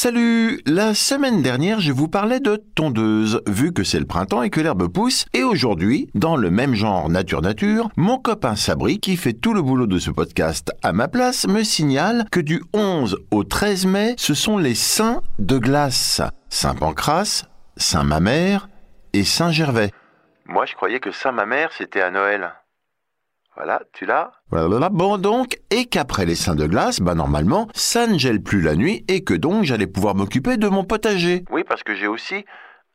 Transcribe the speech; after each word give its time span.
Salut 0.00 0.60
La 0.64 0.94
semaine 0.94 1.42
dernière, 1.42 1.80
je 1.80 1.90
vous 1.90 2.06
parlais 2.06 2.38
de 2.38 2.54
tondeuse, 2.76 3.42
vu 3.48 3.72
que 3.72 3.82
c'est 3.82 3.98
le 3.98 4.06
printemps 4.06 4.42
et 4.44 4.48
que 4.48 4.60
l'herbe 4.60 4.86
pousse, 4.86 5.26
et 5.34 5.42
aujourd'hui, 5.42 6.08
dans 6.14 6.36
le 6.36 6.52
même 6.52 6.76
genre 6.76 7.08
nature-nature, 7.08 7.88
mon 7.96 8.16
copain 8.16 8.54
Sabri, 8.54 9.00
qui 9.00 9.16
fait 9.16 9.32
tout 9.32 9.54
le 9.54 9.60
boulot 9.60 9.88
de 9.88 9.98
ce 9.98 10.12
podcast 10.12 10.70
à 10.84 10.92
ma 10.92 11.08
place, 11.08 11.48
me 11.48 11.64
signale 11.64 12.26
que 12.30 12.38
du 12.38 12.62
11 12.74 13.18
au 13.32 13.42
13 13.42 13.86
mai, 13.86 14.14
ce 14.18 14.34
sont 14.34 14.56
les 14.56 14.76
saints 14.76 15.20
de 15.40 15.58
glace. 15.58 16.22
Saint-Pancras, 16.48 17.46
Saint-Mamère 17.76 18.68
et 19.14 19.24
Saint-Gervais. 19.24 19.90
Moi, 20.46 20.64
je 20.64 20.76
croyais 20.76 21.00
que 21.00 21.10
Saint-Mamère, 21.10 21.72
c'était 21.76 22.02
à 22.02 22.12
Noël. 22.12 22.52
Voilà, 23.58 23.82
tu 23.92 24.06
l'as 24.06 24.30
Voilà, 24.52 24.88
Bon 24.88 25.18
donc, 25.18 25.58
et 25.70 25.86
qu'après 25.86 26.24
les 26.24 26.36
seins 26.36 26.54
de 26.54 26.64
glace, 26.64 27.00
bah 27.00 27.16
normalement, 27.16 27.66
ça 27.74 28.06
ne 28.06 28.16
gèle 28.16 28.40
plus 28.40 28.60
la 28.60 28.76
nuit 28.76 29.04
et 29.08 29.24
que 29.24 29.34
donc 29.34 29.64
j'allais 29.64 29.88
pouvoir 29.88 30.14
m'occuper 30.14 30.56
de 30.58 30.68
mon 30.68 30.84
potager. 30.84 31.44
Oui, 31.50 31.64
parce 31.68 31.82
que 31.82 31.96
j'ai 31.96 32.06
aussi 32.06 32.44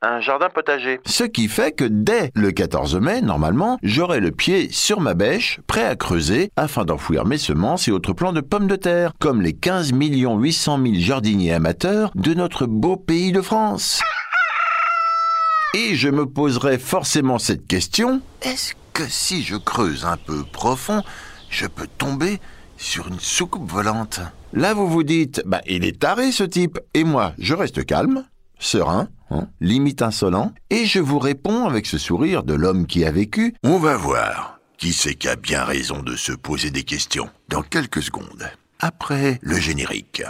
un 0.00 0.20
jardin 0.20 0.48
potager. 0.48 1.00
Ce 1.04 1.24
qui 1.24 1.48
fait 1.48 1.72
que 1.72 1.84
dès 1.84 2.30
le 2.34 2.50
14 2.50 2.96
mai, 2.96 3.20
normalement, 3.20 3.76
j'aurai 3.82 4.20
le 4.20 4.30
pied 4.30 4.70
sur 4.70 5.02
ma 5.02 5.12
bêche, 5.12 5.60
prêt 5.66 5.84
à 5.84 5.96
creuser 5.96 6.50
afin 6.56 6.86
d'enfouir 6.86 7.26
mes 7.26 7.36
semences 7.36 7.86
et 7.86 7.92
autres 7.92 8.14
plants 8.14 8.32
de 8.32 8.40
pommes 8.40 8.66
de 8.66 8.76
terre, 8.76 9.12
comme 9.20 9.42
les 9.42 9.52
15 9.52 9.92
800 9.92 10.78
000 10.82 10.94
jardiniers 10.96 11.52
amateurs 11.52 12.10
de 12.14 12.32
notre 12.32 12.64
beau 12.64 12.96
pays 12.96 13.32
de 13.32 13.42
France. 13.42 14.00
Et 15.76 15.94
je 15.94 16.08
me 16.08 16.24
poserai 16.24 16.78
forcément 16.78 17.38
cette 17.38 17.66
question, 17.66 18.22
est-ce 18.42 18.74
que 18.94 19.06
si 19.08 19.42
je 19.42 19.56
creuse 19.56 20.06
un 20.06 20.16
peu 20.16 20.44
profond, 20.44 21.02
je 21.50 21.66
peux 21.66 21.88
tomber 21.98 22.40
sur 22.76 23.08
une 23.08 23.20
soucoupe 23.20 23.70
volante 23.70 24.20
Là, 24.56 24.72
vous 24.72 24.86
vous 24.86 25.02
dites, 25.02 25.42
bah, 25.46 25.62
il 25.66 25.84
est 25.84 25.98
taré 25.98 26.30
ce 26.30 26.44
type. 26.44 26.78
Et 26.94 27.02
moi, 27.02 27.34
je 27.38 27.54
reste 27.54 27.84
calme, 27.84 28.24
serein, 28.60 29.08
hein, 29.30 29.48
limite 29.60 30.00
insolent, 30.00 30.52
et 30.70 30.86
je 30.86 31.00
vous 31.00 31.18
réponds 31.18 31.66
avec 31.66 31.86
ce 31.86 31.98
sourire 31.98 32.44
de 32.44 32.54
l'homme 32.54 32.86
qui 32.86 33.04
a 33.04 33.10
vécu. 33.10 33.54
On 33.64 33.78
va 33.78 33.96
voir. 33.96 34.60
Qui 34.78 34.92
c'est 34.92 35.14
qui 35.14 35.28
a 35.28 35.34
bien 35.34 35.64
raison 35.64 36.02
de 36.02 36.14
se 36.14 36.32
poser 36.32 36.70
des 36.70 36.84
questions 36.84 37.28
Dans 37.48 37.62
quelques 37.62 38.02
secondes. 38.02 38.48
Après 38.78 39.40
le 39.42 39.58
générique. 39.58 40.22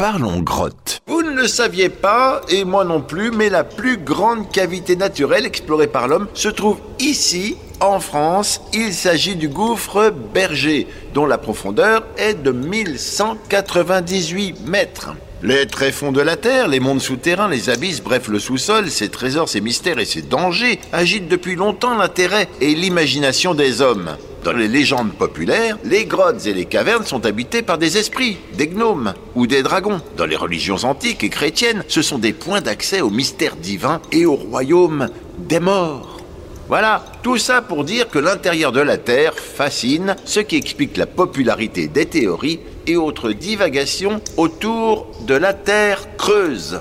Parlons 0.00 0.40
grotte. 0.40 1.02
Vous 1.08 1.20
ne 1.20 1.30
le 1.30 1.46
saviez 1.46 1.90
pas, 1.90 2.40
et 2.48 2.64
moi 2.64 2.86
non 2.86 3.02
plus, 3.02 3.30
mais 3.30 3.50
la 3.50 3.64
plus 3.64 3.98
grande 3.98 4.50
cavité 4.50 4.96
naturelle 4.96 5.44
explorée 5.44 5.88
par 5.88 6.08
l'homme 6.08 6.26
se 6.32 6.48
trouve 6.48 6.78
ici, 6.98 7.58
en 7.80 8.00
France. 8.00 8.62
Il 8.72 8.94
s'agit 8.94 9.36
du 9.36 9.50
gouffre 9.50 10.10
Berger, 10.32 10.86
dont 11.12 11.26
la 11.26 11.36
profondeur 11.36 12.06
est 12.16 12.32
de 12.32 12.50
1198 12.50 14.66
mètres. 14.66 15.10
Les 15.42 15.66
tréfonds 15.66 16.12
de 16.12 16.22
la 16.22 16.36
Terre, 16.36 16.68
les 16.68 16.80
mondes 16.80 17.02
souterrains, 17.02 17.50
les 17.50 17.68
abysses, 17.68 18.02
bref 18.02 18.28
le 18.28 18.38
sous-sol, 18.38 18.90
ses 18.90 19.10
trésors, 19.10 19.50
ses 19.50 19.60
mystères 19.60 19.98
et 19.98 20.06
ses 20.06 20.22
dangers 20.22 20.80
agitent 20.92 21.28
depuis 21.28 21.56
longtemps 21.56 21.98
l'intérêt 21.98 22.48
et 22.62 22.74
l'imagination 22.74 23.52
des 23.52 23.82
hommes. 23.82 24.16
Dans 24.44 24.52
les 24.52 24.68
légendes 24.68 25.12
populaires, 25.12 25.76
les 25.84 26.06
grottes 26.06 26.46
et 26.46 26.54
les 26.54 26.64
cavernes 26.64 27.04
sont 27.04 27.26
habitées 27.26 27.60
par 27.60 27.76
des 27.76 27.98
esprits, 27.98 28.38
des 28.54 28.68
gnomes 28.68 29.12
ou 29.34 29.46
des 29.46 29.62
dragons. 29.62 30.00
Dans 30.16 30.24
les 30.24 30.36
religions 30.36 30.76
antiques 30.84 31.22
et 31.22 31.28
chrétiennes, 31.28 31.84
ce 31.88 32.00
sont 32.00 32.18
des 32.18 32.32
points 32.32 32.62
d'accès 32.62 33.02
au 33.02 33.10
mystère 33.10 33.56
divin 33.56 34.00
et 34.12 34.24
au 34.24 34.36
royaume 34.36 35.08
des 35.38 35.60
morts. 35.60 36.20
Voilà, 36.68 37.04
tout 37.22 37.36
ça 37.36 37.60
pour 37.60 37.84
dire 37.84 38.08
que 38.08 38.18
l'intérieur 38.18 38.72
de 38.72 38.80
la 38.80 38.96
Terre 38.96 39.34
fascine, 39.34 40.16
ce 40.24 40.40
qui 40.40 40.56
explique 40.56 40.96
la 40.96 41.06
popularité 41.06 41.88
des 41.88 42.06
théories 42.06 42.60
et 42.86 42.96
autres 42.96 43.32
divagations 43.32 44.22
autour 44.38 45.08
de 45.26 45.34
la 45.34 45.52
Terre 45.52 46.16
creuse. 46.16 46.80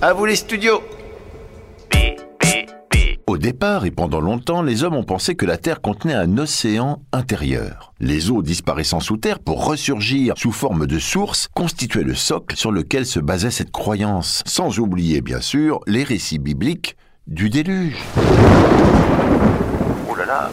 À 0.00 0.12
vous 0.12 0.26
les 0.26 0.36
studios 0.36 0.82
départ 3.44 3.84
et 3.84 3.90
pendant 3.90 4.22
longtemps, 4.22 4.62
les 4.62 4.84
hommes 4.84 4.94
ont 4.94 5.04
pensé 5.04 5.34
que 5.34 5.44
la 5.44 5.58
Terre 5.58 5.82
contenait 5.82 6.14
un 6.14 6.38
océan 6.38 7.02
intérieur. 7.12 7.92
Les 8.00 8.30
eaux 8.30 8.40
disparaissant 8.40 9.00
sous 9.00 9.18
terre 9.18 9.38
pour 9.38 9.66
ressurgir 9.66 10.32
sous 10.38 10.50
forme 10.50 10.86
de 10.86 10.98
source 10.98 11.48
constituaient 11.54 12.04
le 12.04 12.14
socle 12.14 12.56
sur 12.56 12.72
lequel 12.72 13.04
se 13.04 13.20
basait 13.20 13.50
cette 13.50 13.70
croyance, 13.70 14.42
sans 14.46 14.78
oublier 14.78 15.20
bien 15.20 15.42
sûr 15.42 15.80
les 15.86 16.04
récits 16.04 16.38
bibliques 16.38 16.96
du 17.26 17.50
déluge. 17.50 17.98
Oh 20.10 20.14
là 20.16 20.24
là 20.24 20.50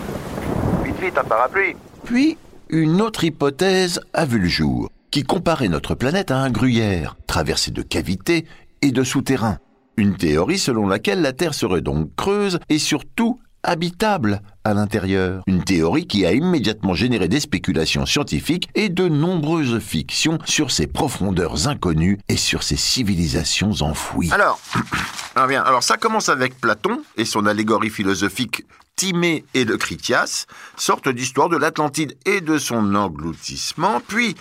Vite 0.83 0.99
vite, 1.01 1.17
un 1.17 1.23
parapluie 1.23 1.77
Puis, 2.03 2.37
une 2.67 3.01
autre 3.01 3.23
hypothèse 3.23 4.01
a 4.13 4.25
vu 4.25 4.37
le 4.37 4.49
jour, 4.49 4.89
qui 5.11 5.23
comparait 5.23 5.69
notre 5.69 5.95
planète 5.95 6.29
à 6.29 6.39
un 6.39 6.51
gruyère, 6.51 7.15
traversé 7.25 7.71
de 7.71 7.83
cavités 7.83 8.45
et 8.81 8.91
de 8.91 9.03
souterrains. 9.05 9.59
Une 10.01 10.17
théorie 10.17 10.57
selon 10.57 10.87
laquelle 10.87 11.21
la 11.21 11.31
Terre 11.31 11.53
serait 11.53 11.81
donc 11.81 12.15
creuse 12.15 12.57
et 12.69 12.79
surtout 12.79 13.39
habitable 13.61 14.41
à 14.63 14.73
l'intérieur. 14.73 15.43
Une 15.45 15.63
théorie 15.63 16.07
qui 16.07 16.25
a 16.25 16.33
immédiatement 16.33 16.95
généré 16.95 17.27
des 17.27 17.39
spéculations 17.39 18.07
scientifiques 18.07 18.67
et 18.73 18.89
de 18.89 19.07
nombreuses 19.07 19.77
fictions 19.77 20.39
sur 20.45 20.71
ses 20.71 20.87
profondeurs 20.87 21.67
inconnues 21.67 22.17
et 22.29 22.35
sur 22.35 22.63
ses 22.63 22.77
civilisations 22.77 23.73
enfouies. 23.81 24.31
Alors, 24.31 24.59
bien, 25.47 25.61
alors 25.61 25.83
ça 25.83 25.97
commence 25.97 26.29
avec 26.29 26.59
Platon 26.59 27.03
et 27.15 27.25
son 27.25 27.45
allégorie 27.45 27.91
philosophique 27.91 28.65
Timée 28.95 29.45
et 29.53 29.65
le 29.65 29.77
Critias, 29.77 30.47
sorte 30.77 31.09
d'histoire 31.09 31.49
de 31.49 31.57
l'Atlantide 31.57 32.17
et 32.25 32.41
de 32.41 32.57
son 32.57 32.95
engloutissement, 32.95 34.01
puis 34.07 34.35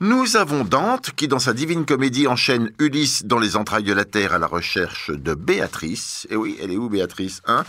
nous 0.00 0.36
avons 0.36 0.64
Dante 0.64 1.12
qui, 1.14 1.28
dans 1.28 1.38
sa 1.38 1.52
divine 1.52 1.86
comédie, 1.86 2.26
enchaîne 2.26 2.72
Ulysse 2.80 3.24
dans 3.24 3.38
les 3.38 3.56
entrailles 3.56 3.84
de 3.84 3.92
la 3.92 4.04
Terre 4.04 4.34
à 4.34 4.38
la 4.38 4.48
recherche 4.48 5.10
de 5.10 5.34
Béatrice. 5.34 6.26
Et 6.30 6.36
oui, 6.36 6.58
elle 6.60 6.72
est 6.72 6.76
où 6.76 6.88
Béatrice 6.88 7.42
hein? 7.46 7.64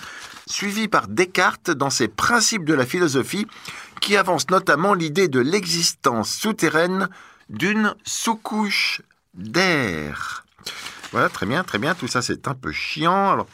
Suivi 0.47 0.87
par 0.87 1.07
Descartes 1.07 1.69
dans 1.69 1.91
ses 1.91 2.07
principes 2.07 2.65
de 2.65 2.73
la 2.73 2.85
philosophie, 2.85 3.45
qui 4.01 4.17
avance 4.17 4.49
notamment 4.49 4.95
l'idée 4.95 5.27
de 5.27 5.39
l'existence 5.39 6.31
souterraine 6.31 7.09
d'une 7.49 7.93
sous-couche 8.03 9.01
d'air. 9.35 10.45
Voilà, 11.11 11.29
très 11.29 11.45
bien, 11.45 11.63
très 11.63 11.77
bien. 11.77 11.93
Tout 11.93 12.07
ça, 12.07 12.23
c'est 12.23 12.47
un 12.47 12.55
peu 12.55 12.71
chiant. 12.71 13.31
Alors, 13.31 13.47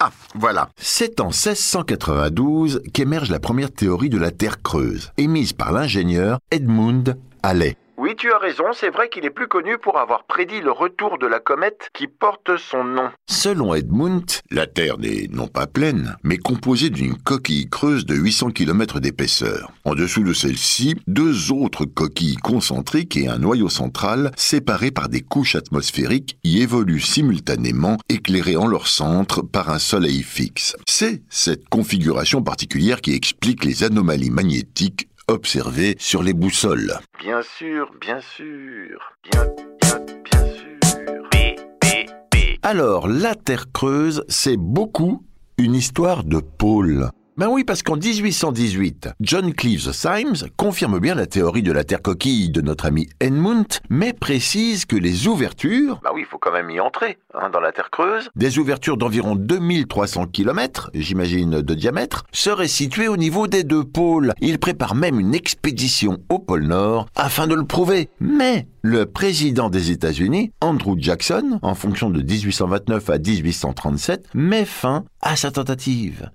ah, 0.00 0.10
voilà. 0.34 0.70
C'est 0.76 1.20
en 1.20 1.28
1692 1.28 2.82
qu'émerge 2.92 3.30
la 3.30 3.40
première 3.40 3.70
théorie 3.70 4.08
de 4.08 4.18
la 4.18 4.30
Terre 4.30 4.62
creuse, 4.62 5.12
émise 5.18 5.52
par 5.52 5.70
l'ingénieur 5.70 6.38
Edmund 6.50 7.18
Halley. 7.44 7.76
Oui, 7.98 8.14
tu 8.16 8.32
as 8.32 8.38
raison, 8.38 8.64
c'est 8.72 8.88
vrai 8.88 9.10
qu'il 9.10 9.26
est 9.26 9.30
plus 9.30 9.48
connu 9.48 9.76
pour 9.76 9.98
avoir 9.98 10.24
prédit 10.24 10.62
le 10.62 10.72
retour 10.72 11.18
de 11.18 11.26
la 11.26 11.40
comète 11.40 11.90
qui 11.92 12.08
porte 12.08 12.56
son 12.56 12.84
nom. 12.84 13.10
Selon 13.28 13.74
Edmund, 13.74 14.24
la 14.50 14.66
Terre 14.66 14.96
n'est 14.96 15.28
non 15.30 15.46
pas 15.46 15.66
pleine, 15.66 16.16
mais 16.22 16.38
composée 16.38 16.88
d'une 16.88 17.16
coquille 17.16 17.68
creuse 17.68 18.06
de 18.06 18.14
800 18.14 18.50
km 18.50 18.98
d'épaisseur. 18.98 19.70
En 19.84 19.94
dessous 19.94 20.24
de 20.24 20.32
celle-ci, 20.32 20.96
deux 21.06 21.52
autres 21.52 21.84
coquilles 21.84 22.36
concentriques 22.36 23.16
et 23.18 23.28
un 23.28 23.38
noyau 23.38 23.68
central 23.68 24.30
séparés 24.38 24.90
par 24.90 25.10
des 25.10 25.20
couches 25.20 25.54
atmosphériques 25.54 26.38
y 26.44 26.62
évoluent 26.62 26.98
simultanément, 26.98 27.98
éclairés 28.08 28.56
en 28.56 28.66
leur 28.66 28.88
centre 28.88 29.42
par 29.42 29.68
un 29.68 29.78
soleil 29.78 30.22
fixe. 30.22 30.76
C'est 30.88 31.22
cette 31.28 31.68
configuration 31.68 32.42
particulière 32.42 33.02
qui 33.02 33.14
explique 33.14 33.64
les 33.64 33.84
anomalies 33.84 34.30
magnétiques 34.30 35.08
observées 35.28 35.96
sur 35.98 36.22
les 36.22 36.32
boussoles. 36.32 36.98
Bien 37.18 37.42
sûr, 37.42 37.90
bien 38.00 38.20
sûr, 38.20 39.12
bien, 39.30 39.46
bien, 39.80 40.00
bien 40.24 40.54
sûr. 40.54 41.28
B, 41.30 41.36
B, 41.80 41.86
B. 42.32 42.36
Alors, 42.62 43.08
la 43.08 43.34
Terre 43.34 43.72
creuse, 43.72 44.24
c'est 44.28 44.56
beaucoup 44.56 45.22
une 45.58 45.74
histoire 45.74 46.24
de 46.24 46.40
pôle. 46.40 47.10
Ben 47.36 47.48
oui, 47.48 47.64
parce 47.64 47.82
qu'en 47.82 47.96
1818, 47.96 49.08
John 49.20 49.52
Cleves 49.52 49.90
Symes 49.90 50.48
confirme 50.56 51.00
bien 51.00 51.16
la 51.16 51.26
théorie 51.26 51.64
de 51.64 51.72
la 51.72 51.82
Terre 51.82 52.00
coquille 52.00 52.48
de 52.50 52.60
notre 52.60 52.86
ami 52.86 53.08
Edmund, 53.18 53.66
mais 53.90 54.12
précise 54.12 54.84
que 54.84 54.94
les 54.94 55.26
ouvertures, 55.26 55.98
Bah 56.04 56.10
oui, 56.14 56.20
il 56.20 56.26
faut 56.26 56.38
quand 56.38 56.52
même 56.52 56.70
y 56.70 56.78
entrer, 56.78 57.18
hein, 57.34 57.50
dans 57.52 57.58
la 57.58 57.72
terre 57.72 57.90
creuse. 57.90 58.28
des 58.36 58.60
ouvertures 58.60 58.96
d'environ 58.96 59.34
2300 59.34 60.26
km, 60.26 60.90
j'imagine 60.94 61.60
de 61.60 61.74
diamètre, 61.74 62.22
seraient 62.30 62.68
situées 62.68 63.08
au 63.08 63.16
niveau 63.16 63.48
des 63.48 63.64
deux 63.64 63.82
pôles. 63.82 64.32
Il 64.40 64.60
prépare 64.60 64.94
même 64.94 65.18
une 65.18 65.34
expédition 65.34 66.18
au 66.28 66.38
pôle 66.38 66.68
Nord 66.68 67.06
afin 67.16 67.48
de 67.48 67.56
le 67.56 67.64
prouver. 67.64 68.10
Mais 68.20 68.68
le 68.82 69.06
président 69.06 69.70
des 69.70 69.90
États-Unis, 69.90 70.52
Andrew 70.60 70.94
Jackson, 70.98 71.58
en 71.62 71.74
fonction 71.74 72.10
de 72.10 72.22
1829 72.22 73.10
à 73.10 73.18
1837, 73.18 74.28
met 74.34 74.64
fin 74.64 75.04
à 75.20 75.34
sa 75.34 75.50
tentative. 75.50 76.30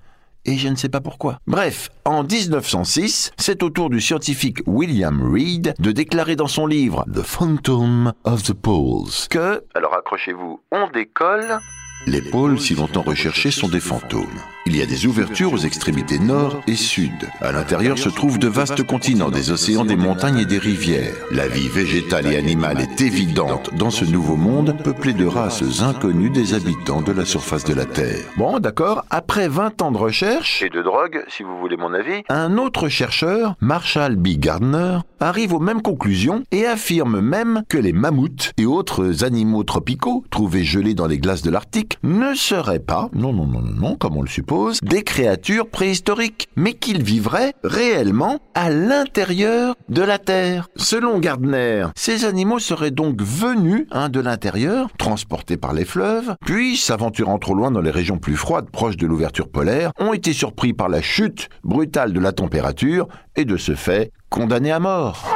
Et 0.49 0.57
je 0.57 0.67
ne 0.67 0.75
sais 0.75 0.89
pas 0.89 0.99
pourquoi. 0.99 1.37
Bref, 1.45 1.89
en 2.05 2.23
1906, 2.23 3.31
c'est 3.37 3.61
au 3.61 3.69
tour 3.69 3.89
du 3.91 4.01
scientifique 4.01 4.59
William 4.65 5.31
Reed 5.31 5.75
de 5.77 5.91
déclarer 5.91 6.35
dans 6.35 6.47
son 6.47 6.65
livre 6.65 7.05
The 7.13 7.21
Phantom 7.21 8.13
of 8.23 8.41
the 8.43 8.53
Poles 8.53 9.27
que, 9.29 9.63
Alors 9.75 9.93
accrochez-vous, 9.93 10.59
on 10.71 10.89
décolle. 10.89 11.59
Les 12.07 12.21
pôles, 12.21 12.59
si 12.59 12.73
longtemps 12.73 13.03
recherchés, 13.03 13.51
sont 13.51 13.67
des 13.67 13.79
fantômes. 13.79 14.25
Il 14.69 14.77
y 14.77 14.83
a 14.83 14.85
des 14.85 15.07
ouvertures 15.07 15.51
aux 15.51 15.57
extrémités 15.57 16.19
nord 16.19 16.61
et 16.67 16.75
sud. 16.75 17.27
À 17.41 17.51
l'intérieur 17.51 17.97
se 17.97 18.07
trouvent 18.07 18.37
de 18.37 18.47
vastes 18.47 18.83
continents, 18.83 19.31
des 19.31 19.49
océans, 19.49 19.83
des 19.83 19.95
montagnes 19.95 20.37
et 20.37 20.45
des 20.45 20.59
rivières. 20.59 21.15
La 21.31 21.47
vie 21.47 21.67
végétale 21.67 22.27
et 22.31 22.37
animale 22.37 22.79
est 22.79 23.01
évidente 23.01 23.73
dans 23.73 23.89
ce 23.89 24.05
nouveau 24.05 24.35
monde 24.35 24.77
peuplé 24.83 25.13
de 25.13 25.25
races 25.25 25.81
inconnues 25.81 26.29
des 26.29 26.53
habitants 26.53 27.01
de 27.01 27.11
la 27.11 27.25
surface 27.25 27.63
de 27.63 27.73
la 27.73 27.85
Terre. 27.85 28.23
bon 28.37 28.59
d'accord, 28.59 29.05
après 29.09 29.47
20 29.47 29.81
ans 29.81 29.91
de 29.91 29.97
recherche, 29.97 30.61
Et 30.61 30.69
de 30.69 30.83
drogue, 30.83 31.25
si 31.29 31.41
vous 31.41 31.57
voulez 31.57 31.75
mon 31.75 31.91
avis. 31.95 32.21
un 32.29 32.59
autre 32.59 32.89
chercheur, 32.89 33.55
Marshall 33.61 34.17
B. 34.17 34.37
Gardner, 34.37 34.99
arrive 35.19 35.53
aux 35.55 35.59
mêmes 35.59 35.81
conclusions 35.81 36.43
et 36.51 36.67
affirme 36.67 37.21
même 37.21 37.63
que 37.69 37.79
les 37.79 37.91
mammouths 37.91 38.51
et 38.57 38.67
autres 38.67 39.23
animaux 39.23 39.63
tropicaux 39.63 40.23
trouvés 40.29 40.63
gelés 40.63 40.93
dans 40.93 41.07
les 41.07 41.17
glaces 41.17 41.41
de 41.41 41.49
l'Arctique 41.49 41.97
ne 42.03 42.35
seraient 42.35 42.77
pas, 42.77 43.09
non, 43.15 43.33
non, 43.33 43.47
non, 43.47 43.61
non, 43.61 43.73
non, 43.75 43.95
comme 43.95 44.15
on 44.15 44.21
le 44.21 44.27
suppose, 44.27 44.58
des 44.83 45.03
créatures 45.03 45.69
préhistoriques, 45.69 46.49
mais 46.55 46.73
qu'ils 46.73 47.03
vivraient 47.03 47.53
réellement 47.63 48.39
à 48.53 48.69
l'intérieur 48.69 49.75
de 49.89 50.01
la 50.01 50.17
Terre. 50.17 50.67
Selon 50.75 51.19
Gardner, 51.19 51.87
ces 51.95 52.25
animaux 52.25 52.59
seraient 52.59 52.91
donc 52.91 53.21
venus 53.21 53.87
hein, 53.91 54.09
de 54.09 54.19
l'intérieur, 54.19 54.89
transportés 54.97 55.57
par 55.57 55.73
les 55.73 55.85
fleuves, 55.85 56.35
puis 56.45 56.77
s'aventurant 56.77 57.39
trop 57.39 57.53
loin 57.53 57.71
dans 57.71 57.81
les 57.81 57.91
régions 57.91 58.17
plus 58.17 58.35
froides 58.35 58.69
proches 58.69 58.97
de 58.97 59.07
l'ouverture 59.07 59.49
polaire, 59.49 59.91
ont 59.99 60.13
été 60.13 60.33
surpris 60.33 60.73
par 60.73 60.89
la 60.89 61.01
chute 61.01 61.49
brutale 61.63 62.13
de 62.13 62.19
la 62.19 62.31
température 62.31 63.07
et 63.35 63.45
de 63.45 63.57
ce 63.57 63.75
fait 63.75 64.11
condamnés 64.29 64.71
à 64.71 64.79
mort. 64.79 65.27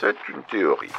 C'est 0.00 0.16
une 0.28 0.42
théorie. 0.50 0.90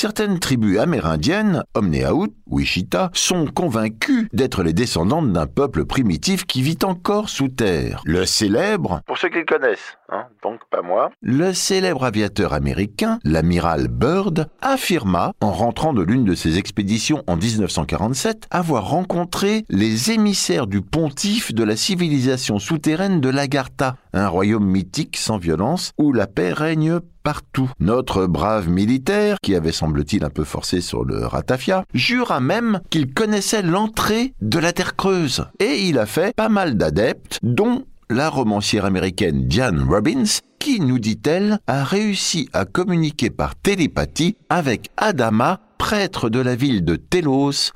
Certaines 0.00 0.38
tribus 0.38 0.78
amérindiennes, 0.78 1.64
Omnéaout, 1.74 2.32
Wichita, 2.46 3.10
sont 3.14 3.46
convaincues 3.46 4.28
d'être 4.32 4.62
les 4.62 4.72
descendantes 4.72 5.32
d'un 5.32 5.48
peuple 5.48 5.86
primitif 5.86 6.46
qui 6.46 6.62
vit 6.62 6.78
encore 6.84 7.28
sous 7.28 7.48
terre. 7.48 8.00
Le 8.04 8.24
célèbre, 8.24 9.00
Pour 9.06 9.18
ceux 9.18 9.28
qui 9.28 9.38
le 9.38 9.44
connaissent, 9.44 9.97
hein, 10.10 10.26
donc 10.42 10.60
pas 10.70 10.82
moi. 10.82 11.10
le 11.22 11.52
célèbre 11.52 12.04
aviateur 12.04 12.52
américain, 12.52 13.18
l'amiral 13.24 13.88
Byrd, 13.88 14.48
affirma, 14.60 15.32
en 15.40 15.52
rentrant 15.52 15.92
de 15.92 16.02
l'une 16.02 16.24
de 16.24 16.34
ses 16.34 16.58
expéditions 16.58 17.22
en 17.26 17.36
1947, 17.36 18.46
avoir 18.50 18.88
rencontré 18.88 19.64
les 19.68 20.10
émissaires 20.10 20.66
du 20.66 20.80
pontife 20.80 21.54
de 21.54 21.64
la 21.64 21.76
civilisation 21.76 22.58
souterraine 22.58 23.20
de 23.20 23.28
l'Agartha, 23.28 23.96
un 24.12 24.28
royaume 24.28 24.66
mythique 24.66 25.16
sans 25.16 25.38
violence 25.38 25.92
où 25.98 26.12
la 26.12 26.26
paix 26.26 26.52
règne 26.52 27.00
partout. 27.22 27.70
Notre 27.78 28.26
brave 28.26 28.68
militaire, 28.68 29.36
qui 29.42 29.54
avait 29.54 29.72
semble-t-il 29.72 30.24
un 30.24 30.30
peu 30.30 30.44
forcé 30.44 30.80
sur 30.80 31.04
le 31.04 31.26
ratafia, 31.26 31.84
jura 31.92 32.40
même 32.40 32.80
qu'il 32.90 33.12
connaissait 33.12 33.62
l'entrée 33.62 34.32
de 34.40 34.58
la 34.58 34.72
Terre 34.72 34.96
creuse. 34.96 35.44
Et 35.60 35.82
il 35.82 35.98
a 35.98 36.06
fait 36.06 36.34
pas 36.34 36.48
mal 36.48 36.76
d'adeptes, 36.76 37.38
dont 37.42 37.84
la 38.10 38.28
romancière 38.28 38.84
américaine 38.84 39.46
Diane 39.46 39.86
Robbins, 39.88 40.40
qui, 40.58 40.80
nous 40.80 40.98
dit-elle, 40.98 41.58
a 41.66 41.84
réussi 41.84 42.48
à 42.52 42.64
communiquer 42.64 43.30
par 43.30 43.54
télépathie 43.54 44.36
avec 44.48 44.90
Adama, 44.96 45.60
prêtre 45.78 46.28
de 46.28 46.40
la 46.40 46.56
ville 46.56 46.84
de 46.84 46.96
Telos, 46.96 47.72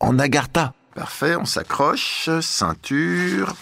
en 0.00 0.18
Agartha. 0.18 0.74
Parfait, 0.94 1.36
on 1.36 1.44
s'accroche, 1.44 2.30
ceinture, 2.40 3.54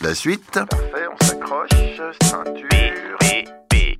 la 0.00 0.14
suite. 0.14 0.52
Parfait, 0.52 1.06
on 1.12 1.24
s'accroche, 1.24 2.00
ceinture. 2.22 3.18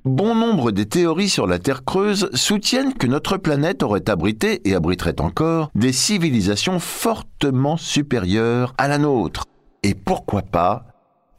Bon 0.05 0.33
nombre 0.33 0.71
des 0.71 0.85
théories 0.85 1.29
sur 1.29 1.45
la 1.45 1.59
Terre 1.59 1.83
creuse 1.83 2.29
soutiennent 2.33 2.93
que 2.93 3.05
notre 3.05 3.35
planète 3.35 3.83
aurait 3.83 4.09
abrité 4.09 4.61
et 4.67 4.73
abriterait 4.73 5.19
encore 5.19 5.71
des 5.75 5.91
civilisations 5.91 6.79
fortement 6.79 7.75
supérieures 7.75 8.73
à 8.77 8.87
la 8.87 8.97
nôtre. 8.97 9.43
Et 9.83 9.95
pourquoi 9.95 10.41
pas 10.41 10.88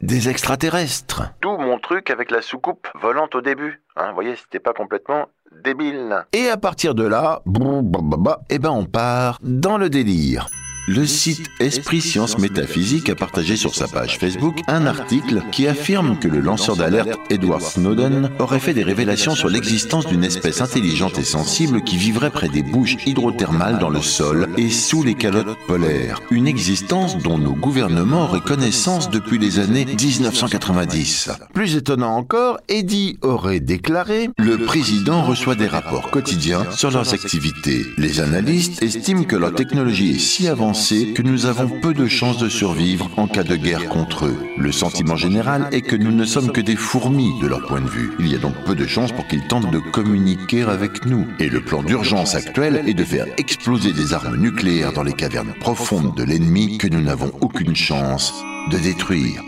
des 0.01 0.29
extraterrestres 0.29 1.23
D'où 1.43 1.57
mon 1.57 1.79
truc 1.79 2.11
avec 2.11 2.31
la 2.31 2.43
soucoupe 2.43 2.89
volante 3.01 3.35
au 3.35 3.41
début. 3.41 3.83
Hein, 3.97 4.09
vous 4.09 4.15
voyez, 4.15 4.37
c'était 4.37 4.61
pas 4.61 4.73
complètement 4.73 5.27
débile. 5.65 6.25
Et 6.33 6.49
à 6.49 6.57
partir 6.57 6.95
de 6.95 7.05
là, 7.05 7.43
bah, 7.47 8.41
eh 8.49 8.59
ben 8.59 8.71
on 8.71 8.85
part 8.85 9.39
dans 9.43 9.79
le 9.79 9.91
délire. 9.91 10.47
Le 10.93 11.07
site 11.07 11.53
Esprit 11.61 12.01
Sciences 12.01 12.37
Métaphysiques 12.39 13.11
a 13.11 13.15
partagé 13.15 13.55
sur 13.55 13.77
sa 13.77 13.87
page 13.87 14.19
Facebook 14.19 14.59
un 14.67 14.87
article 14.87 15.41
qui 15.53 15.69
affirme 15.69 16.19
que 16.19 16.27
le 16.27 16.41
lanceur 16.41 16.75
d'alerte 16.75 17.17
Edward 17.31 17.63
Snowden 17.63 18.29
aurait 18.41 18.59
fait 18.59 18.75
des 18.75 18.83
révélations 18.83 19.37
sur 19.37 19.49
l'existence 19.49 20.09
d'une 20.09 20.25
espèce 20.25 20.61
intelligente 20.61 21.17
et 21.17 21.23
sensible 21.23 21.85
qui 21.85 21.97
vivrait 21.97 22.31
près 22.31 22.49
des 22.49 22.65
bouches 22.65 22.97
hydrothermales 23.07 23.79
dans 23.79 23.89
le 23.89 24.03
sol 24.03 24.49
et 24.59 24.69
sous 24.69 25.05
les 25.05 25.15
calottes 25.15 25.57
polaires. 25.69 26.21
Une 26.33 26.49
existence 26.49 27.19
dont 27.19 27.39
nos 27.39 27.55
gouvernements 27.55 28.25
auraient 28.25 28.41
connaissance 28.41 29.11
depuis 29.11 29.39
les 29.39 29.61
années 29.61 29.85
1990. 29.85 31.31
Plus 31.55 31.77
étonnant 31.77 32.17
encore, 32.17 32.59
Eddie 32.69 33.17
aurait 33.23 33.61
déclaré 33.61 34.31
Le 34.39 34.59
président 34.59 35.23
reçoit 35.23 35.55
des 35.55 35.69
rapports 35.69 36.11
quotidiens 36.11 36.69
sur 36.73 36.91
leurs 36.91 37.15
activités. 37.15 37.87
Les 37.97 38.19
analystes 38.19 38.83
estiment 38.83 39.23
que 39.23 39.37
leur 39.37 39.55
technologie 39.55 40.17
est 40.17 40.19
si 40.19 40.49
avancée 40.49 40.80
que 40.89 41.23
nous 41.23 41.45
avons 41.45 41.69
peu 41.69 41.93
de 41.93 42.07
chances 42.07 42.39
de 42.39 42.49
survivre 42.49 43.11
en 43.19 43.29
cas 43.29 43.43
de 43.43 43.55
guerre 43.55 43.87
contre 43.89 44.27
eux. 44.27 44.37
Le 44.57 44.73
sentiment 44.73 45.17
général 45.17 45.69
est 45.73 45.83
que 45.83 45.95
nous 45.95 46.11
ne 46.11 46.25
sommes 46.25 46.53
que 46.53 46.61
des 46.61 46.75
fourmis 46.75 47.39
de 47.41 47.49
leur 47.49 47.67
point 47.67 47.83
de 47.83 47.89
vue. 47.89 48.13
Il 48.19 48.33
y 48.33 48.35
a 48.35 48.39
donc 48.39 48.55
peu 48.65 48.75
de 48.75 48.87
chances 48.87 49.13
pour 49.13 49.27
qu'ils 49.27 49.47
tentent 49.47 49.71
de 49.71 49.79
communiquer 49.79 50.63
avec 50.63 51.05
nous. 51.05 51.27
Et 51.39 51.51
le 51.51 51.61
plan 51.61 51.83
d'urgence 51.83 52.35
actuel 52.35 52.83
est 52.87 52.95
de 52.95 53.05
faire 53.05 53.27
exploser 53.37 53.93
des 53.93 54.15
armes 54.15 54.37
nucléaires 54.37 54.95
dans 54.95 55.03
les 55.03 55.13
cavernes 55.13 55.55
profondes 55.61 56.17
de 56.17 56.25
l'ennemi 56.25 56.79
que 56.79 56.89
nous 56.89 57.03
n'avons 57.03 57.31
aucune 57.43 57.77
chance 57.77 58.43
de 58.71 58.79
détruire. 58.79 59.43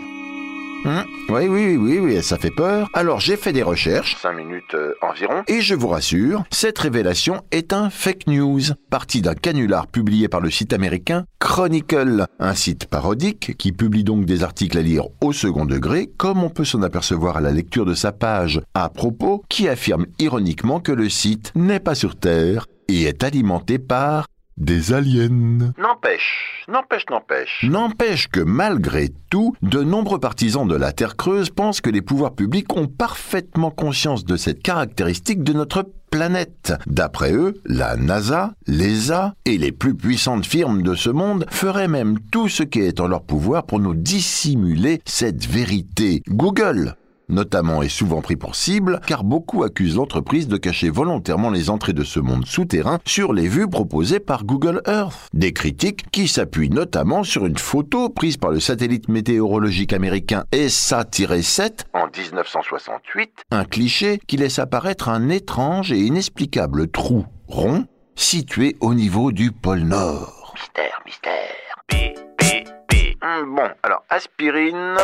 Hein 0.85 1.05
oui, 1.29 1.47
oui, 1.47 1.77
oui, 1.77 1.99
oui, 1.99 2.21
ça 2.21 2.37
fait 2.37 2.51
peur. 2.51 2.89
Alors 2.93 3.19
j'ai 3.21 3.37
fait 3.37 3.53
des 3.53 3.63
recherches. 3.63 4.17
5 4.21 4.33
minutes 4.33 4.73
euh, 4.73 4.93
environ. 5.01 5.43
Et 5.47 5.61
je 5.61 5.75
vous 5.75 5.87
rassure, 5.87 6.43
cette 6.51 6.77
révélation 6.77 7.41
est 7.51 7.71
un 7.71 7.89
fake 7.89 8.27
news, 8.27 8.61
parti 8.89 9.21
d'un 9.21 9.33
canular 9.33 9.87
publié 9.87 10.27
par 10.27 10.41
le 10.41 10.49
site 10.49 10.73
américain 10.73 11.25
Chronicle, 11.39 12.25
un 12.39 12.53
site 12.53 12.87
parodique 12.87 13.55
qui 13.57 13.71
publie 13.71 14.03
donc 14.03 14.25
des 14.25 14.43
articles 14.43 14.77
à 14.77 14.81
lire 14.81 15.07
au 15.21 15.31
second 15.31 15.65
degré, 15.65 16.07
comme 16.17 16.43
on 16.43 16.49
peut 16.49 16.65
s'en 16.65 16.81
apercevoir 16.81 17.37
à 17.37 17.41
la 17.41 17.51
lecture 17.51 17.85
de 17.85 17.93
sa 17.93 18.11
page 18.11 18.61
à 18.73 18.89
propos, 18.89 19.43
qui 19.49 19.69
affirme 19.69 20.05
ironiquement 20.19 20.81
que 20.81 20.91
le 20.91 21.07
site 21.09 21.53
n'est 21.55 21.79
pas 21.79 21.95
sur 21.95 22.17
Terre 22.17 22.67
et 22.89 23.03
est 23.03 23.23
alimenté 23.23 23.79
par 23.79 24.27
des 24.57 24.93
aliens. 24.93 25.73
N'empêche, 25.77 26.65
n'empêche, 26.67 27.05
n'empêche. 27.09 27.59
N'empêche 27.63 28.27
que 28.27 28.39
malgré 28.39 29.09
tout, 29.29 29.55
de 29.61 29.81
nombreux 29.81 30.19
partisans 30.19 30.67
de 30.67 30.75
la 30.75 30.91
Terre 30.91 31.15
creuse 31.15 31.49
pensent 31.49 31.81
que 31.81 31.89
les 31.89 32.01
pouvoirs 32.01 32.35
publics 32.35 32.75
ont 32.75 32.87
parfaitement 32.87 33.71
conscience 33.71 34.25
de 34.25 34.37
cette 34.37 34.61
caractéristique 34.61 35.43
de 35.43 35.53
notre 35.53 35.85
planète. 36.11 36.73
D'après 36.85 37.33
eux, 37.33 37.55
la 37.65 37.95
NASA, 37.95 38.53
l'ESA 38.67 39.33
et 39.45 39.57
les 39.57 39.71
plus 39.71 39.95
puissantes 39.95 40.45
firmes 40.45 40.83
de 40.83 40.93
ce 40.93 41.09
monde 41.09 41.45
feraient 41.49 41.87
même 41.87 42.19
tout 42.31 42.49
ce 42.49 42.61
qui 42.61 42.81
est 42.81 42.99
en 42.99 43.07
leur 43.07 43.23
pouvoir 43.23 43.65
pour 43.65 43.79
nous 43.79 43.95
dissimuler 43.95 45.01
cette 45.05 45.45
vérité. 45.47 46.21
Google 46.29 46.95
notamment 47.33 47.81
est 47.81 47.89
souvent 47.89 48.21
pris 48.21 48.35
pour 48.35 48.55
cible, 48.55 48.99
car 49.05 49.23
beaucoup 49.23 49.63
accusent 49.63 49.97
l'entreprise 49.97 50.47
de 50.47 50.57
cacher 50.57 50.89
volontairement 50.89 51.49
les 51.49 51.69
entrées 51.69 51.93
de 51.93 52.03
ce 52.03 52.19
monde 52.19 52.45
souterrain 52.45 52.99
sur 53.05 53.33
les 53.33 53.47
vues 53.47 53.67
proposées 53.67 54.19
par 54.19 54.45
Google 54.45 54.81
Earth. 54.87 55.27
Des 55.33 55.51
critiques 55.53 56.09
qui 56.11 56.27
s'appuient 56.27 56.69
notamment 56.69 57.23
sur 57.23 57.45
une 57.45 57.57
photo 57.57 58.09
prise 58.09 58.37
par 58.37 58.51
le 58.51 58.59
satellite 58.59 59.09
météorologique 59.09 59.93
américain 59.93 60.45
ESA-7, 60.51 61.85
En 61.93 62.07
1968, 62.07 63.31
un 63.51 63.65
cliché 63.65 64.19
qui 64.27 64.37
laisse 64.37 64.59
apparaître 64.59 65.09
un 65.09 65.29
étrange 65.29 65.91
et 65.91 65.99
inexplicable 65.99 66.87
trou 66.87 67.25
rond 67.47 67.85
situé 68.15 68.75
au 68.79 68.93
niveau 68.93 69.31
du 69.31 69.51
pôle 69.51 69.81
Nord. 69.81 70.53
mystère, 70.55 71.01
mystère. 71.05 71.83
P, 71.87 72.13
P, 72.37 72.63
P. 72.87 73.17
Hum, 73.21 73.55
bon, 73.55 73.69
alors 73.83 74.03
aspirine. 74.09 74.97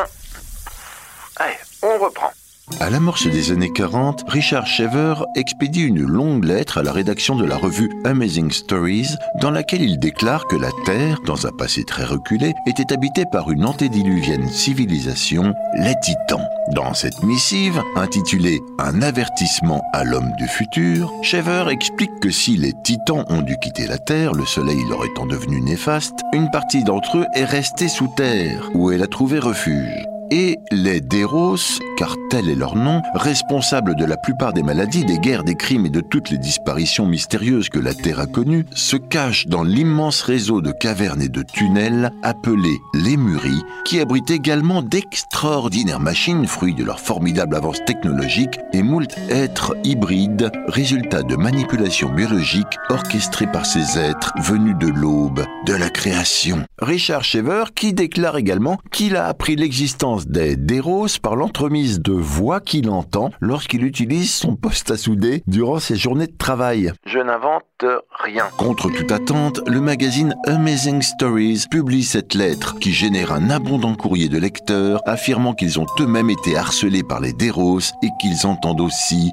Allez, 1.39 1.55
on 1.81 1.98
reprend. 1.98 2.31
À 2.79 2.89
l'amorce 2.89 3.27
des 3.27 3.51
années 3.51 3.72
40, 3.72 4.25
Richard 4.27 4.67
Shaver 4.67 5.15
expédie 5.36 5.81
une 5.81 6.01
longue 6.01 6.46
lettre 6.46 6.77
à 6.77 6.84
la 6.84 6.91
rédaction 6.91 7.36
de 7.36 7.46
la 7.46 7.58
revue 7.58 7.89
Amazing 8.05 8.51
Stories 8.51 9.15
dans 9.41 9.51
laquelle 9.51 9.81
il 9.81 10.00
déclare 10.00 10.46
que 10.48 10.55
la 10.55 10.69
Terre, 10.86 11.19
dans 11.25 11.48
un 11.48 11.51
passé 11.51 11.84
très 11.84 12.05
reculé, 12.05 12.53
était 12.67 12.93
habitée 12.93 13.25
par 13.31 13.51
une 13.51 13.65
antédiluvienne 13.65 14.48
civilisation, 14.48 15.53
les 15.75 15.96
Titans. 16.01 16.48
Dans 16.72 16.93
cette 16.93 17.24
missive, 17.24 17.81
intitulée 17.96 18.60
Un 18.77 19.01
avertissement 19.01 19.84
à 19.93 20.03
l'homme 20.03 20.31
du 20.38 20.48
futur, 20.48 21.12
Shaver 21.24 21.65
explique 21.72 22.19
que 22.22 22.29
si 22.29 22.55
les 22.55 22.74
titans 22.84 23.25
ont 23.29 23.41
dû 23.41 23.58
quitter 23.58 23.88
la 23.88 23.98
Terre, 23.98 24.34
le 24.34 24.46
Soleil 24.46 24.84
leur 24.89 25.03
étant 25.05 25.25
devenu 25.25 25.62
néfaste, 25.62 26.19
une 26.34 26.51
partie 26.51 26.84
d'entre 26.84 27.17
eux 27.17 27.25
est 27.34 27.46
restée 27.46 27.89
sous 27.89 28.10
terre, 28.15 28.69
où 28.74 28.91
elle 28.91 29.03
a 29.03 29.08
trouvé 29.08 29.39
refuge? 29.39 30.09
Et 30.31 30.57
les 30.71 31.01
Déros, 31.01 31.79
car 31.98 32.15
tel 32.29 32.50
est 32.50 32.55
leur 32.55 32.75
nom, 32.75 33.01
responsables 33.15 33.95
de 33.95 34.05
la 34.05 34.17
plupart 34.17 34.53
des 34.53 34.63
maladies, 34.63 35.05
des 35.05 35.17
guerres, 35.17 35.43
des 35.43 35.55
crimes 35.55 35.86
et 35.86 35.89
de 35.89 36.01
toutes 36.01 36.29
les 36.29 36.38
disparitions 36.38 37.05
mystérieuses 37.05 37.69
que 37.69 37.79
la 37.79 37.93
Terre 37.93 38.19
a 38.19 38.27
connues, 38.27 38.65
se 38.74 38.98
cachent 38.98 39.48
dans 39.48 39.63
l'immense 39.63 40.21
réseau 40.21 40.62
de 40.62 40.71
cavernes 40.71 41.21
et 41.21 41.29
de 41.29 41.43
tunnels 41.43 42.12
appelés 42.24 42.77
les 42.93 43.17
Muris, 43.17 43.63
qui 43.86 44.00
abritent 44.00 44.31
également 44.31 44.81
d'extraordinaires 44.81 46.00
machines, 46.00 46.48
fruits 46.48 46.75
de 46.75 46.83
leur 46.83 47.00
formidable 47.00 47.55
avance 47.55 47.83
technologique, 47.86 48.59
et 48.74 48.83
moult 48.83 49.15
êtres 49.29 49.75
hybrides, 49.83 50.51
résultat 50.67 51.24
de 51.24 51.36
manipulations 51.36 52.09
biologiques 52.09 52.77
orchestrées 52.89 53.51
par 53.51 53.65
ces 53.65 53.98
êtres 54.00 54.33
venus 54.41 54.75
de 54.79 54.88
l'aube 54.88 55.45
de 55.65 55.74
la 55.74 55.89
création. 55.89 56.63
Richard 56.79 57.24
Shever 57.24 57.63
qui 57.75 57.93
déclare 57.93 58.38
également 58.38 58.77
qu'il 58.91 59.15
a 59.15 59.27
appris 59.27 59.55
l'existence 59.55 60.18
des 60.27 60.55
Déros 60.55 61.07
par 61.21 61.35
l'entremise 61.35 61.99
de 61.99 62.13
voix 62.13 62.59
qu'il 62.59 62.89
entend 62.89 63.31
lorsqu'il 63.39 63.83
utilise 63.83 64.33
son 64.33 64.55
poste 64.55 64.91
à 64.91 64.97
souder 64.97 65.43
durant 65.47 65.79
ses 65.79 65.95
journées 65.95 66.27
de 66.27 66.38
travail. 66.38 66.91
Je 67.05 67.19
n'invente 67.19 67.63
rien. 68.11 68.45
Contre 68.57 68.89
toute 68.89 69.11
attente, 69.11 69.61
le 69.67 69.81
magazine 69.81 70.35
Amazing 70.45 71.01
Stories 71.01 71.65
publie 71.69 72.03
cette 72.03 72.33
lettre 72.33 72.77
qui 72.79 72.91
génère 72.91 73.31
un 73.31 73.49
abondant 73.49 73.95
courrier 73.95 74.29
de 74.29 74.38
lecteurs 74.38 75.01
affirmant 75.05 75.53
qu'ils 75.53 75.79
ont 75.79 75.85
eux-mêmes 75.99 76.29
été 76.29 76.57
harcelés 76.57 77.03
par 77.03 77.19
les 77.21 77.33
Déros 77.33 77.79
et 78.03 78.09
qu'ils 78.19 78.45
entendent 78.45 78.81
aussi 78.81 79.31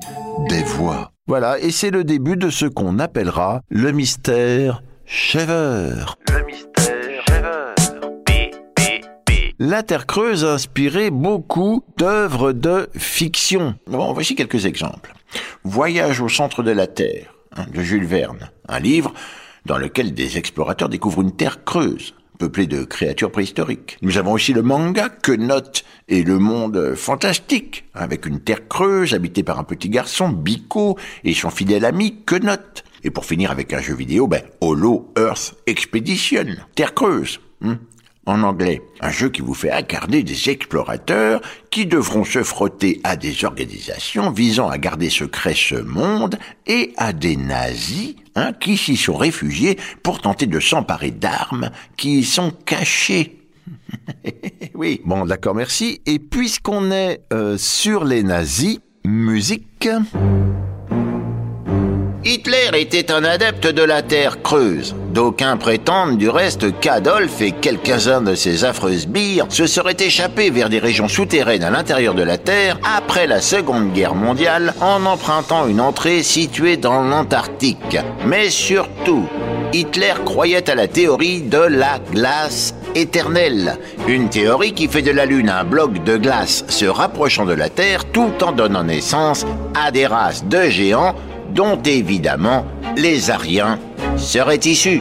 des 0.49 0.63
voix. 0.63 1.13
Voilà, 1.29 1.59
et 1.59 1.71
c'est 1.71 1.91
le 1.91 2.05
début 2.05 2.37
de 2.37 2.51
ce 2.51 2.67
qu'on 2.67 2.99
appellera 3.01 3.63
le 3.69 3.91
mystère 3.91 4.83
Shaver. 5.07 6.05
Le 6.29 6.46
La 9.69 9.83
Terre 9.83 10.07
creuse 10.07 10.45
a 10.45 10.53
inspiré 10.53 11.11
beaucoup 11.11 11.83
d'œuvres 11.97 12.53
de 12.53 12.89
fiction. 12.97 13.75
Bon, 13.89 14.13
voici 14.13 14.37
quelques 14.37 14.65
exemples. 14.65 15.13
Voyage 15.65 16.21
au 16.21 16.29
centre 16.29 16.63
de 16.63 16.71
la 16.71 16.87
Terre, 16.87 17.35
hein, 17.57 17.67
de 17.75 17.83
Jules 17.83 18.07
Verne, 18.07 18.53
un 18.69 18.79
livre 18.79 19.13
dans 19.65 19.77
lequel 19.77 20.15
des 20.15 20.39
explorateurs 20.39 20.89
découvrent 20.89 21.23
une 21.23 21.35
Terre 21.35 21.65
creuse, 21.65 22.15
peuplée 22.39 22.69
de 22.69 22.85
créatures 22.85 23.33
préhistoriques. 23.33 23.99
Nous 24.03 24.19
avons 24.19 24.35
aussi 24.35 24.53
le 24.53 24.63
manga 24.63 25.09
Que 25.09 25.33
note 25.33 25.83
et 26.07 26.23
le 26.23 26.39
monde 26.39 26.95
fantastique, 26.95 27.87
avec 27.93 28.25
une 28.25 28.39
Terre 28.39 28.69
creuse 28.69 29.15
habitée 29.15 29.43
par 29.43 29.59
un 29.59 29.65
petit 29.65 29.89
garçon, 29.89 30.29
Biko, 30.29 30.97
et 31.25 31.35
son 31.35 31.51
fidèle 31.51 31.85
ami 31.85 32.23
Que 32.25 32.37
note. 32.37 32.85
Et 33.03 33.11
pour 33.11 33.25
finir 33.25 33.51
avec 33.51 33.73
un 33.73 33.81
jeu 33.81 33.97
vidéo, 33.97 34.29
ben, 34.29 34.43
Hollow 34.61 35.13
Earth 35.19 35.57
Expedition, 35.67 36.55
Terre 36.77 36.95
creuse. 36.95 37.41
hein, 37.63 37.81
en 38.27 38.43
anglais. 38.43 38.83
Un 39.01 39.11
jeu 39.11 39.29
qui 39.29 39.41
vous 39.41 39.55
fait 39.55 39.71
incarner 39.71 40.23
des 40.23 40.51
explorateurs 40.51 41.41
qui 41.71 41.87
devront 41.87 42.25
se 42.25 42.43
frotter 42.43 43.01
à 43.05 43.17
des 43.17 43.45
organisations 43.45 44.31
visant 44.31 44.69
à 44.69 44.79
garder 44.79 45.11
secret 45.11 45.55
ce 45.55 45.77
monde 45.77 46.39
et 46.67 46.93
à 46.97 47.13
des 47.13 47.37
nazis 47.37 48.17
hein, 48.35 48.53
qui 48.53 48.77
s'y 48.77 48.97
sont 48.97 49.17
réfugiés 49.17 49.79
pour 50.03 50.21
tenter 50.21 50.47
de 50.47 50.61
s'emparer 50.61 51.13
d'armes 51.13 51.71
qui 51.97 52.19
y 52.19 52.25
sont 52.25 52.51
cachées. 52.51 53.39
oui, 54.75 55.01
bon 55.05 55.25
d'accord, 55.25 55.55
merci. 55.55 56.01
Et 56.07 56.19
puisqu'on 56.19 56.91
est 56.91 57.23
euh, 57.33 57.57
sur 57.57 58.05
les 58.05 58.23
nazis, 58.23 58.81
musique... 59.05 59.89
Hitler 62.29 62.71
était 62.73 63.13
un 63.13 63.23
adepte 63.23 63.69
de 63.69 63.85
la 63.85 64.03
terre 64.03 64.43
creuse. 64.43 64.97
D'aucuns 65.13 65.57
prétendent 65.57 66.19
du 66.19 66.29
reste 66.29 66.81
qu'Adolphe 66.81 67.41
et 67.41 67.53
quelques-uns 67.53 68.21
de 68.21 68.35
ses 68.35 68.65
affreuses 68.65 69.07
bires 69.07 69.47
se 69.49 69.69
seraient 69.69 69.97
échappés 70.01 70.51
vers 70.51 70.69
des 70.69 70.81
régions 70.81 71.07
souterraines 71.07 71.63
à 71.63 71.71
l'intérieur 71.71 72.15
de 72.15 72.25
la 72.25 72.37
Terre 72.37 72.81
après 72.83 73.29
la 73.29 73.41
Seconde 73.41 73.93
Guerre 73.93 74.17
mondiale 74.17 74.75
en 74.81 75.07
empruntant 75.07 75.69
une 75.69 75.81
entrée 75.81 76.25
située 76.25 76.77
dans 76.77 77.01
l'Antarctique. 77.01 77.97
Mais 78.27 78.51
surtout, 78.51 79.29
Hitler 79.73 80.15
croyait 80.25 80.69
à 80.69 80.75
la 80.75 80.89
théorie 80.89 81.43
de 81.43 81.59
la 81.59 82.01
glace 82.13 82.75
éternelle, 82.97 83.79
une 84.09 84.31
théorie 84.31 84.73
qui 84.73 84.89
fait 84.89 85.03
de 85.03 85.13
la 85.13 85.27
Lune 85.27 85.49
un 85.49 85.63
bloc 85.63 86.03
de 86.03 86.17
glace 86.17 86.65
se 86.67 86.87
rapprochant 86.87 87.47
de 87.47 87.53
la 87.53 87.69
Terre 87.69 88.05
tout 88.07 88.33
en 88.43 88.51
donnant 88.51 88.83
naissance 88.83 89.47
à 89.77 89.93
des 89.93 90.07
races 90.07 90.45
de 90.45 90.63
géants 90.63 91.15
dont 91.57 91.81
évidemment 91.83 92.67
les 92.99 93.31
Ariens 93.31 93.79
seraient 94.19 94.61
issus. 94.65 95.01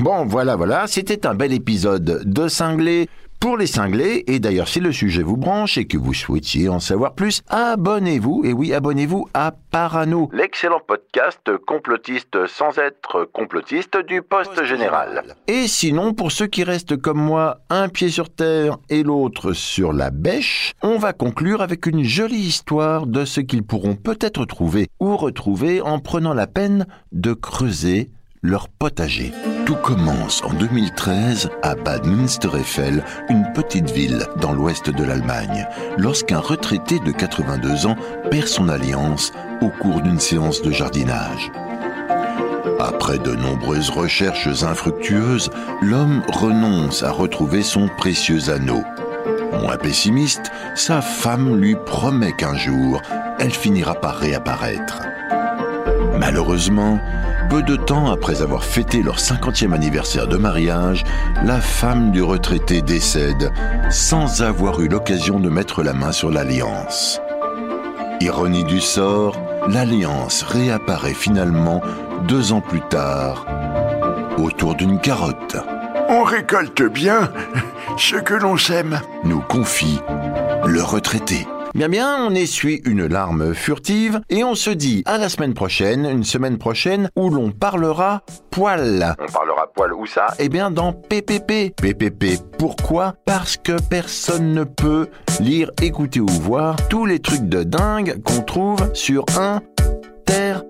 Bon, 0.00 0.24
voilà, 0.24 0.54
voilà, 0.54 0.86
c'était 0.86 1.26
un 1.26 1.34
bel 1.34 1.52
épisode 1.52 2.22
de 2.24 2.48
Cinglé. 2.48 3.08
Pour 3.40 3.56
les 3.56 3.68
cinglés, 3.68 4.24
et 4.26 4.40
d'ailleurs 4.40 4.66
si 4.66 4.80
le 4.80 4.90
sujet 4.90 5.22
vous 5.22 5.36
branche 5.36 5.78
et 5.78 5.86
que 5.86 5.96
vous 5.96 6.12
souhaitiez 6.12 6.68
en 6.68 6.80
savoir 6.80 7.14
plus, 7.14 7.42
abonnez-vous, 7.48 8.42
et 8.44 8.52
oui, 8.52 8.74
abonnez-vous 8.74 9.28
à 9.32 9.52
Parano. 9.70 10.28
L'excellent 10.32 10.80
podcast 10.84 11.48
complotiste 11.64 12.48
sans 12.48 12.76
être 12.78 13.30
complotiste 13.32 13.96
du 14.08 14.22
Poste 14.22 14.64
Général. 14.64 15.22
Et 15.46 15.68
sinon, 15.68 16.14
pour 16.14 16.32
ceux 16.32 16.48
qui 16.48 16.64
restent 16.64 16.96
comme 16.96 17.20
moi, 17.20 17.58
un 17.70 17.88
pied 17.88 18.08
sur 18.08 18.28
terre 18.28 18.78
et 18.90 19.04
l'autre 19.04 19.52
sur 19.52 19.92
la 19.92 20.10
bêche, 20.10 20.72
on 20.82 20.98
va 20.98 21.12
conclure 21.12 21.62
avec 21.62 21.86
une 21.86 22.02
jolie 22.02 22.36
histoire 22.40 23.06
de 23.06 23.24
ce 23.24 23.40
qu'ils 23.40 23.62
pourront 23.62 23.94
peut-être 23.94 24.46
trouver 24.46 24.88
ou 24.98 25.16
retrouver 25.16 25.80
en 25.80 26.00
prenant 26.00 26.34
la 26.34 26.48
peine 26.48 26.86
de 27.12 27.34
creuser 27.34 28.10
leur 28.42 28.68
potager. 28.68 29.32
Tout 29.66 29.76
commence 29.76 30.42
en 30.44 30.52
2013 30.52 31.50
à 31.62 31.74
Bad 31.74 32.06
Münstereifel, 32.06 33.04
une 33.28 33.44
petite 33.52 33.90
ville 33.90 34.24
dans 34.40 34.52
l'ouest 34.52 34.90
de 34.90 35.04
l'Allemagne, 35.04 35.66
lorsqu'un 35.98 36.38
retraité 36.38 36.98
de 37.00 37.12
82 37.12 37.86
ans 37.86 37.96
perd 38.30 38.46
son 38.46 38.68
alliance 38.68 39.32
au 39.60 39.68
cours 39.68 40.00
d'une 40.00 40.20
séance 40.20 40.62
de 40.62 40.70
jardinage. 40.70 41.50
Après 42.80 43.18
de 43.18 43.34
nombreuses 43.34 43.90
recherches 43.90 44.62
infructueuses, 44.62 45.50
l'homme 45.82 46.22
renonce 46.32 47.02
à 47.02 47.10
retrouver 47.10 47.62
son 47.62 47.88
précieux 47.88 48.50
anneau. 48.50 48.82
Moins 49.52 49.76
pessimiste, 49.76 50.52
sa 50.74 51.00
femme 51.00 51.56
lui 51.56 51.76
promet 51.86 52.32
qu'un 52.32 52.56
jour, 52.56 53.02
elle 53.40 53.52
finira 53.52 53.94
par 53.94 54.16
réapparaître. 54.16 55.02
Malheureusement, 56.18 57.00
peu 57.48 57.62
de 57.62 57.76
temps 57.76 58.10
après 58.10 58.42
avoir 58.42 58.64
fêté 58.64 59.02
leur 59.02 59.18
50e 59.18 59.72
anniversaire 59.72 60.26
de 60.26 60.36
mariage, 60.36 61.04
la 61.44 61.60
femme 61.60 62.10
du 62.10 62.22
retraité 62.22 62.82
décède 62.82 63.52
sans 63.90 64.42
avoir 64.42 64.80
eu 64.80 64.88
l'occasion 64.88 65.40
de 65.40 65.48
mettre 65.48 65.82
la 65.82 65.92
main 65.92 66.12
sur 66.12 66.30
l'alliance. 66.30 67.20
Ironie 68.20 68.64
du 68.64 68.80
sort, 68.80 69.40
l'alliance 69.68 70.42
réapparaît 70.42 71.14
finalement 71.14 71.80
deux 72.26 72.52
ans 72.52 72.60
plus 72.60 72.82
tard 72.88 73.46
autour 74.38 74.74
d'une 74.74 75.00
carotte. 75.00 75.56
On 76.08 76.22
récolte 76.24 76.82
bien 76.82 77.30
ce 77.96 78.16
que 78.16 78.34
l'on 78.34 78.56
sème. 78.56 79.00
Nous 79.24 79.40
confie 79.40 80.00
le 80.66 80.82
retraité. 80.82 81.46
Bien 81.74 81.88
bien, 81.88 82.24
on 82.24 82.34
essuie 82.34 82.80
une 82.84 83.06
larme 83.06 83.54
furtive 83.54 84.20
et 84.30 84.42
on 84.42 84.54
se 84.54 84.70
dit 84.70 85.02
à 85.06 85.18
la 85.18 85.28
semaine 85.28 85.54
prochaine, 85.54 86.06
une 86.06 86.24
semaine 86.24 86.58
prochaine 86.58 87.10
où 87.14 87.30
l'on 87.30 87.50
parlera 87.50 88.22
poil. 88.50 89.14
On 89.18 89.30
parlera 89.30 89.70
poil 89.72 89.92
où 89.92 90.06
ça? 90.06 90.28
Eh 90.38 90.48
bien 90.48 90.70
dans 90.70 90.92
PPP. 90.92 91.74
PPP, 91.76 92.40
pourquoi? 92.58 93.14
Parce 93.26 93.56
que 93.56 93.80
personne 93.88 94.54
ne 94.54 94.64
peut 94.64 95.08
lire, 95.40 95.70
écouter 95.82 96.20
ou 96.20 96.28
voir 96.28 96.76
tous 96.88 97.06
les 97.06 97.20
trucs 97.20 97.48
de 97.48 97.62
dingue 97.62 98.20
qu'on 98.22 98.42
trouve 98.42 98.92
sur 98.94 99.24
Internet. 99.36 100.64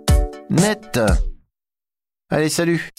Allez, 2.31 2.49
salut 2.49 2.91